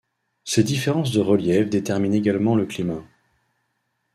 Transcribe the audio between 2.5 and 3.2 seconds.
le climat.